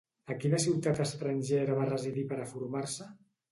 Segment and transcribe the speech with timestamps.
[0.35, 3.11] A quina ciutat estrangera va residir per a formar-se?